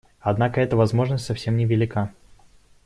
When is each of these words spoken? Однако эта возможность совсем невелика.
Однако 0.19 0.59
эта 0.59 0.75
возможность 0.75 1.25
совсем 1.25 1.55
невелика. 1.57 2.11